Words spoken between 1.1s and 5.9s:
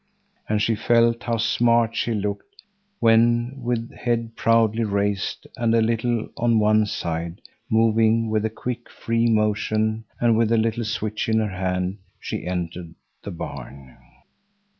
how smart she looked when, with head proudly raised and a